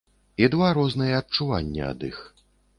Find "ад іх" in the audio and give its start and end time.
1.93-2.19